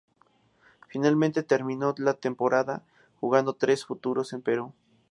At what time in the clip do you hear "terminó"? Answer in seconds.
1.43-1.93